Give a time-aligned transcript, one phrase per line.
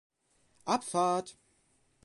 [0.65, 1.37] Abfahrt!